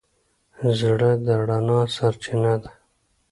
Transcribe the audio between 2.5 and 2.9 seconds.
ده.